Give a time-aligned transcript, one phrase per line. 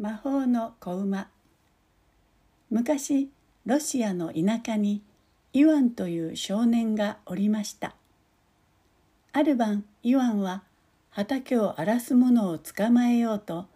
[0.00, 1.28] 魔法の子馬。
[2.70, 3.28] 昔
[3.66, 5.02] ロシアの田舎に
[5.52, 7.94] イワンという少年がおりました。
[9.34, 10.62] ある晩イワンは
[11.10, 13.66] 畑を荒らす者を捕まえようと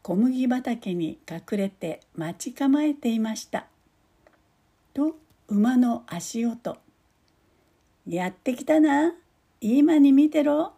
[0.00, 3.66] 小麦畑に隠れて待ち構えていました。
[4.94, 6.78] と馬の足音
[8.08, 9.12] 「やってきたな。
[9.60, 10.72] 今に見てろ」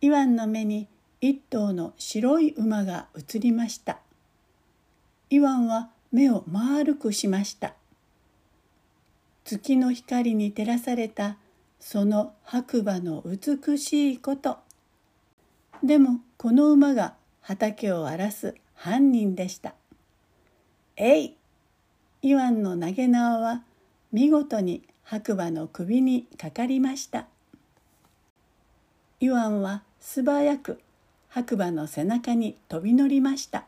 [0.00, 0.88] イワンの目に
[1.24, 4.00] 一頭の白い馬が映りました。
[5.30, 7.74] イワンは目を丸くしました。
[9.44, 11.36] 月の光に照らされた
[11.78, 14.58] その白馬の美しいこと。
[15.84, 19.74] でもこの馬が畑を荒らす犯人でした。
[20.96, 21.36] えい！
[22.22, 23.62] イワンの投げ縄は
[24.10, 27.28] 見事に白馬の首にかかりました。
[29.20, 30.80] イワンは素早く
[31.34, 33.64] 白馬の背中に飛び乗りました。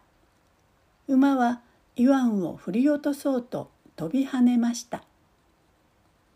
[1.09, 1.63] 馬は
[1.97, 5.03] イワンを振り落とそうと飛び跳ねました。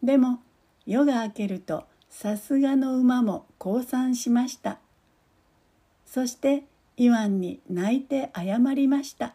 [0.03, 0.41] でも
[0.87, 4.79] 夜が明けるとさすがの馬も降参しました。
[6.07, 6.65] そして
[6.97, 9.35] イワンに泣いて謝りました。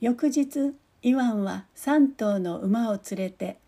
[0.00, 3.58] 翌日イワンは3頭の馬を連れて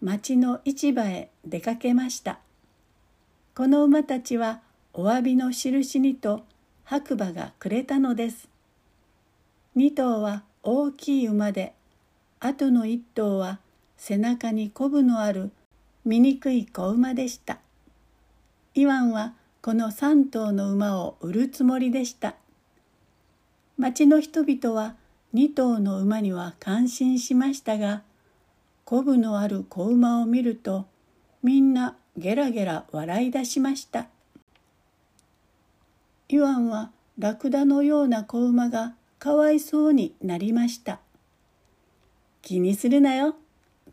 [0.00, 2.38] 町の市場へ出かけました。
[3.56, 4.60] この馬たちは
[4.98, 6.46] お詫びの印にと
[6.84, 8.48] 白馬がくれたのです。
[9.76, 11.74] 2頭は大きい馬で、
[12.40, 13.60] あとの1頭は
[13.98, 15.50] 背中にコブのある
[16.06, 17.58] 醜い子馬でした。
[18.72, 22.34] イワンはこの3頭の馬を売るつもりでした。
[23.76, 24.94] 町の人々は
[25.34, 28.02] 2頭の馬には感心しましたが、
[28.86, 30.86] コブのある子馬を見ると
[31.42, 34.06] みんなゲラゲラ笑い出しました。
[36.28, 41.00] イワンはラクダのような子馬がかわいそうになりました。
[42.42, 43.36] 気にするなよ。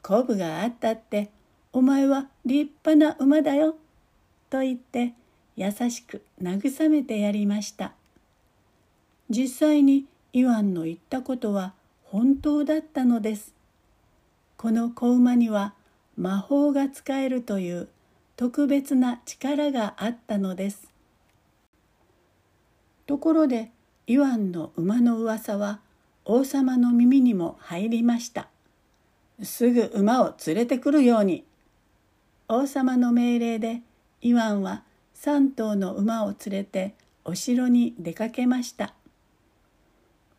[0.01, 1.29] コブがあったって、
[1.71, 3.75] お前は立派な馬だよ。
[4.49, 5.13] と言って
[5.55, 7.93] 優しく慰めてやりました。
[9.29, 11.73] 実際にイワンの言ったことは
[12.03, 13.53] 本当だったのです。
[14.57, 15.73] この子馬には
[16.17, 17.89] 魔法が使えるという
[18.35, 20.92] 特別な力があったのです。
[23.05, 23.71] ところで
[24.07, 25.79] イワンの馬の噂は
[26.25, 28.47] 王様の耳にも入りました。
[29.41, 31.43] すぐ馬を連れてくるように。
[32.47, 33.81] 王様の命令で
[34.21, 34.83] イワンは
[35.15, 38.93] 3頭の馬を連れてお城に出かけました。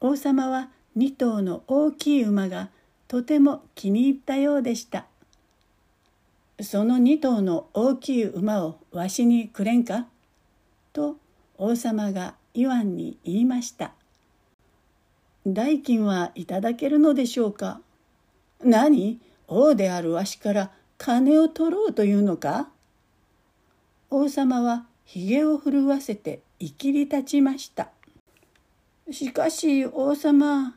[0.00, 2.70] 王様は2頭の大きい馬が
[3.08, 5.06] とても気に入ったようでした。
[6.60, 10.06] その2頭の大きい馬をわしにくれんか？
[10.92, 11.16] と
[11.58, 13.92] 王様がイワンに言いました。
[15.44, 17.81] 代金はいただけるのでしょうか？
[18.62, 19.20] 何？
[19.48, 22.69] 王であるわしから金を取ろうというのか？
[24.09, 27.88] 王様はひげを震わせていきり立ちました。
[29.10, 30.76] しかし王様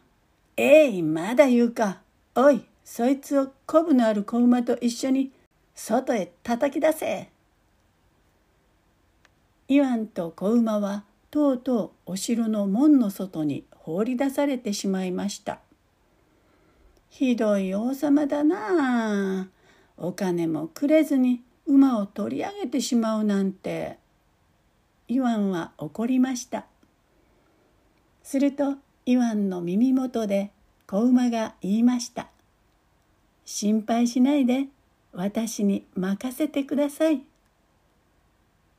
[0.58, 2.00] えいまだ言うか。
[2.34, 5.32] おいそいつをコブのある子馬と一緒に
[5.76, 7.30] 外へ叩き出せ。
[9.68, 15.60] イワンと子馬はとうとうお城の門の外に放り出されてしまいました。
[17.10, 19.48] ひどい王様だなあ。
[19.98, 23.98] お金もくれずに馬を取り上げてしまうなんて。
[25.10, 26.66] イワンは怒りました。
[28.24, 30.52] するとイワンの耳元で
[30.86, 32.28] 子馬が言いました。
[33.46, 34.68] 心配しないで
[35.14, 37.22] 私に任せてください。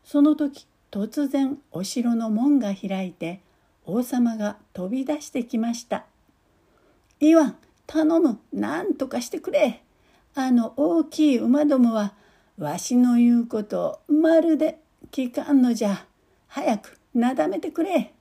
[0.05, 3.41] その時突然お城の門が開いて
[3.85, 6.05] 王様が飛び出してきました。
[7.21, 7.57] イワン
[7.87, 8.39] 頼む。
[8.53, 9.83] 何とかしてくれ。
[10.35, 12.13] あの大きい馬どもは
[12.59, 14.79] わしの言うことをまるで
[15.11, 16.07] 聞かんのじゃ。
[16.49, 18.13] 早くなだめてくれ。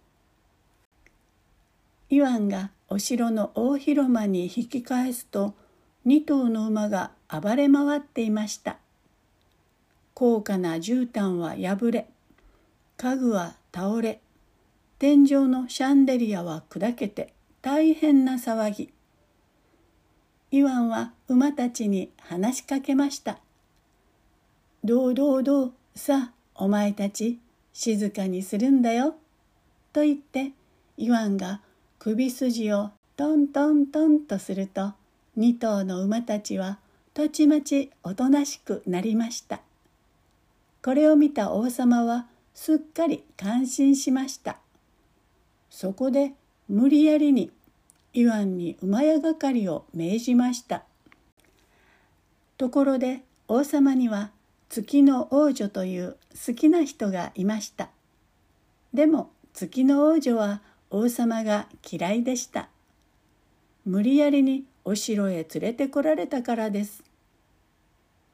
[2.10, 5.54] イワンがお城の大広間に引き返すと
[6.06, 8.78] 2頭の馬が暴れ回っていました。
[10.14, 12.08] 高価な絨毯は破れ
[13.00, 14.22] 家具は倒れ
[14.98, 18.92] 天井のシャンデリアは砕けて大変な騒ぎ。
[20.50, 23.38] イワンは馬たちに話しかけました
[24.84, 27.38] 「どうどうどうさあお前たち
[27.72, 29.16] 静かにするんだよ」
[29.94, 30.54] と言って
[30.98, 31.62] イワンが
[32.00, 34.94] 首筋をトントントンとすると
[35.38, 36.80] 2頭の馬たちは
[37.14, 39.60] たちまちおとなしくなりました。
[40.82, 42.26] これを見た王様は
[42.57, 44.57] すっかり感心しました。
[45.69, 46.33] そこで
[46.68, 47.51] 無理やりに
[48.13, 50.83] イワンに馬屋係を命じました。
[52.57, 54.31] ところで王様には
[54.69, 56.18] 月の王女という
[56.48, 57.89] 好きな人がいました。
[58.92, 62.69] でも月の王女は王様が嫌いでした。
[63.86, 67.04] 無理やりにお城へ連れてこられたからです。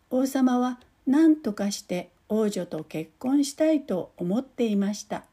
[0.09, 5.25] 王様は何とかして王女と結婚したいと思っていました。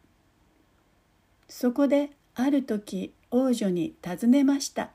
[1.49, 4.91] そこである時王女に尋ねました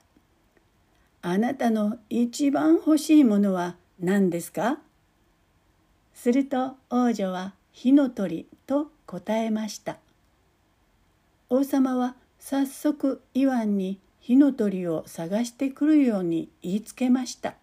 [1.22, 4.80] 「あなたの一番欲しいものは何ですか?」
[6.14, 9.98] すると王女は火の鳥と答えました。
[11.50, 17.56] 王様は早速イワンに火の鳥を探してくるように言いつけました。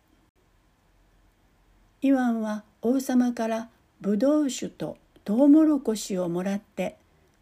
[2.02, 3.70] イワンは王様から
[4.02, 6.96] ブドウ酒とトウモロコシをもらって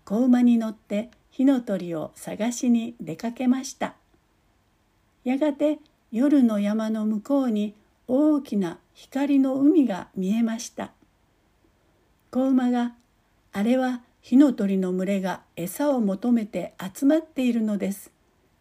[0.05, 3.95] 子馬に乗って火の鳥を探しに出かけました。
[5.25, 5.79] やがて
[6.13, 7.75] 夜の山の向こうに
[8.09, 10.93] 大きな光の海が見えました。
[12.31, 12.95] 子馬が
[13.53, 18.13] 「あれは火の鳥の群れが餌を求めて集まっているのです。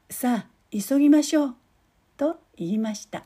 [0.09, 1.55] さあ急ぎましょう」
[2.15, 3.25] と言いました。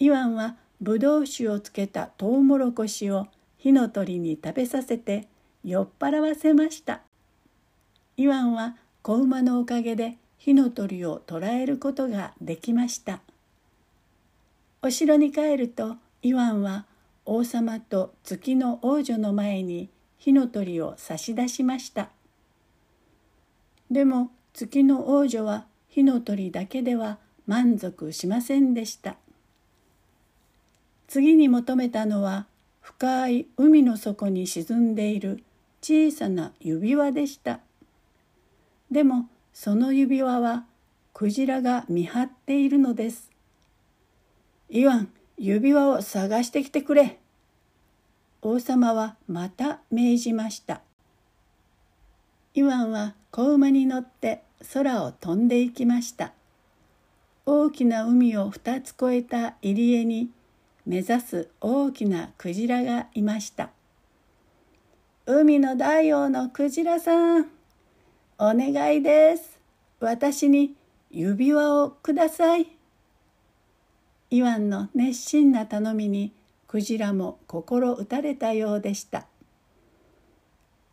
[0.00, 5.28] イワンはぶどう酒をつけたトウモロコシを火の鳥に食べさせて
[5.62, 7.02] 酔っ払わせました。
[8.16, 13.20] イワンは子馬のおかげで火の鳥を捕らえることができました。
[14.82, 16.86] お城に帰るとイワンは
[17.24, 19.88] 王様と月の王女の前に
[20.18, 22.10] 火の鳥を差し出しました。
[23.88, 29.14] でも月の王女は火の鳥だけでは満足しませんでした。
[31.12, 32.46] 次に求めたのは
[32.80, 35.44] 深い海の底に沈んでいる
[35.82, 37.60] 小さな指輪でした。
[38.90, 40.64] でもその指輪は
[41.12, 43.30] クジラが見張っているのです。
[44.70, 47.18] イワン指輪を探してきてくれ。
[48.40, 50.80] 王様はまた命じました。
[52.54, 56.32] イワンは子馬に乗って空を飛んでいきました。
[57.44, 60.30] 大きな海を二つ越えた入り江に
[60.84, 63.70] 目指す大きなクジラがいました。
[65.26, 67.42] 海の大王のクジラさん
[68.38, 69.60] お願いです。
[70.00, 70.74] 私に
[71.10, 72.66] 指輪をください。
[74.30, 76.32] イワンの熱心な頼みに
[76.66, 79.26] クジラも心打たれたようでした。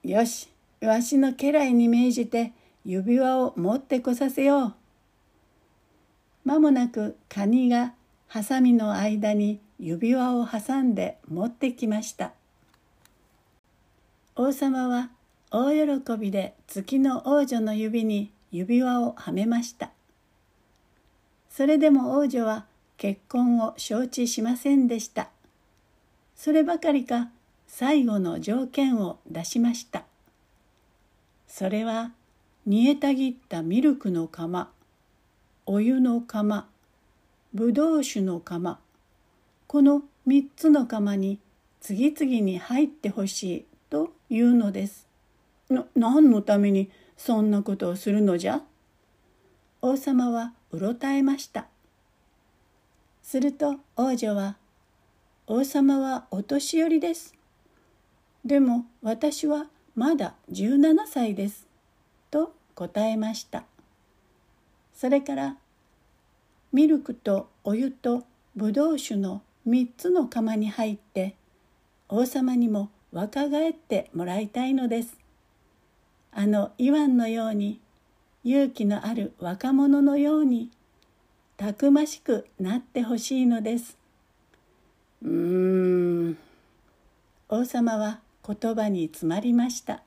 [0.03, 0.49] よし
[0.81, 2.53] わしの家来に命じて
[2.85, 4.73] 指輪を持ってこさせよう。
[6.45, 7.93] 間もなくカニが
[8.27, 12.33] ハサミの間に指輪を挟んで持ってきました。
[14.35, 15.09] 王様は
[15.51, 19.91] 大喜びで月の王女の指に指輪をはめました。
[21.49, 22.65] それでも王女は
[22.97, 25.29] 結婚を承知しませんでした。
[26.35, 27.29] そればかりか
[27.67, 30.03] 最後の条件を出しました。
[31.47, 32.11] それは
[32.65, 34.69] 煮えたぎったミルクの釜
[35.65, 36.67] お湯の釜
[37.53, 38.79] ぶどう酒の釜
[39.69, 41.37] この3つの釜に
[41.79, 45.07] 次々に入ってほしいというのです。
[45.69, 48.63] な何のためにそんなことをするのじゃ？
[49.83, 51.67] 王様はうろたえました。
[53.21, 54.57] すると王女は
[55.45, 57.35] 「王様はお年寄りです。
[58.43, 61.67] でも私はまだ17歳です」
[62.31, 63.65] と答えました。
[64.95, 65.57] それから
[66.73, 68.23] ミルクとお湯と
[68.55, 71.35] ぶどう酒の3つの釜に入って
[72.07, 75.15] 王様にも若返ってもらいたいのです。
[76.31, 77.79] あのイワンのように
[78.43, 80.71] 勇気のある若者のように
[81.55, 83.95] たくましくなってほしいのです。
[85.21, 86.37] うーん。
[87.49, 90.01] 王様は言葉に詰まりました。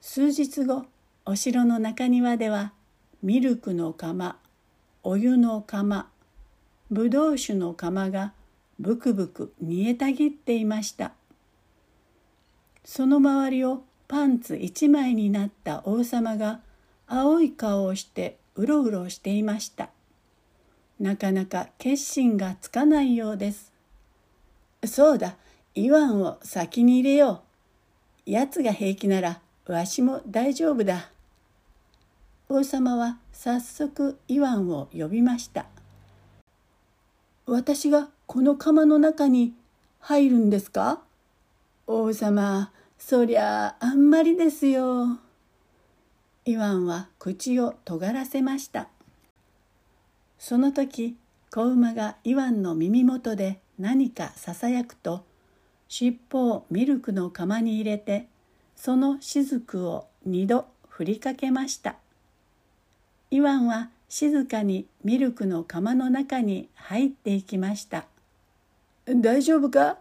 [0.00, 0.86] 数日後
[1.24, 2.72] お城の中庭では
[3.22, 4.36] ミルクの釜
[5.04, 6.08] お湯の釜
[6.90, 8.32] ぶどう酒の釜が
[8.78, 11.12] ブクブク煮えたぎっていました。
[12.84, 16.60] その周りをパンツ一枚になった王様が
[17.06, 19.90] 青い顔をしてうろうろしていました。
[21.00, 23.72] なかなか決心がつかないようです。
[24.84, 25.36] そうだ
[25.74, 27.42] イワンを先に入れよ
[28.26, 28.30] う。
[28.30, 31.10] 奴が平気ならわしも大丈夫だ。
[32.48, 35.66] 王様は早速イワンを呼びました。
[37.46, 39.52] 私がこの釜の中に
[40.00, 41.02] 入るんですか？
[41.86, 45.18] 王様、そりゃあんまりですよ。
[46.46, 48.88] イワンは口を尖らせました。
[50.38, 51.16] その時
[51.50, 55.24] 子馬がイワンの耳元で何かささやくと
[55.86, 58.26] 尻尾をミルクの釜に入れて
[58.74, 61.96] その雫を二度振りかけました。
[63.30, 68.04] イワンは静かにミルクの釜の中に入っていきました。
[69.08, 69.98] 大丈夫か？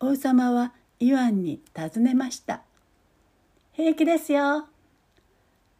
[0.00, 2.60] 王様はイワンに尋ねました。
[3.72, 4.66] 平気ですよ。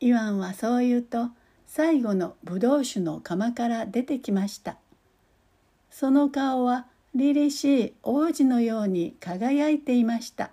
[0.01, 1.29] イワンはそう言うと
[1.67, 4.79] 最後のブドウ酒の釜から出てきました
[5.91, 10.53] その顔は凛々しい王子のように輝いていました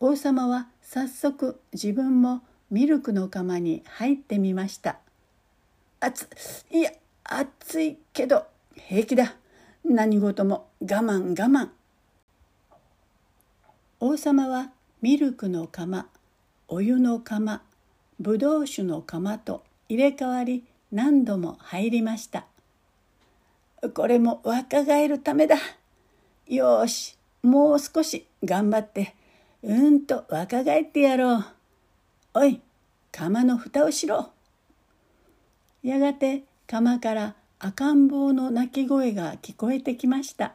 [0.00, 4.98] 王様は早速自分もミルクの釜に入ってみました
[6.00, 6.28] 熱
[6.70, 6.92] いや
[7.24, 9.34] 熱いけど平気だ。
[9.84, 11.70] 何事も我慢我慢。
[13.98, 14.70] 王様は
[15.02, 16.06] ミルクの釜
[16.68, 17.62] お湯の釜
[18.20, 22.46] ぶどう酒の釜と入れ替わり何度も入りました。
[23.94, 25.56] これも若返るためだ。
[26.46, 29.16] よしもう少し頑張って
[29.62, 31.44] うんと若返ってやろう。
[32.34, 32.60] おい
[33.10, 34.30] 釜の蓋をしろ
[35.82, 40.54] やがて釜から赤ん坊の鳴き声が聞こえてきました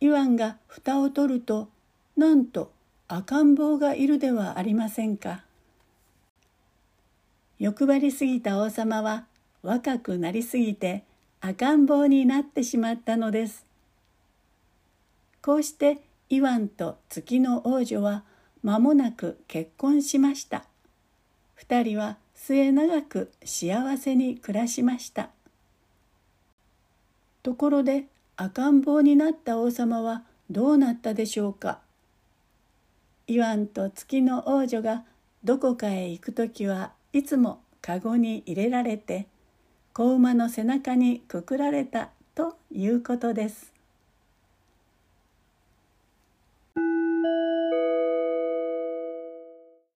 [0.00, 1.68] イワンが蓋を取ると
[2.16, 2.72] なんと
[3.08, 5.44] 赤ん坊がいるではありませんか
[7.58, 9.26] 欲張りすぎた王様は
[9.62, 11.04] 若くなりすぎて
[11.40, 13.66] 赤ん坊になってしまったのです。
[15.42, 15.98] こうして
[16.28, 18.24] イワンと月の王女は
[18.62, 20.64] 間もなく結婚しました。
[21.54, 25.30] 二人は末永く幸せに暮らしました。
[27.42, 28.04] ところで
[28.36, 31.80] 赤ん坊になった王様はどうなったでしょうか。
[33.26, 35.02] イワンと月の王女が
[35.42, 39.26] どこかへ行く時はいつもかごに入れられて
[39.92, 43.75] 子馬の背中にくくられたということです。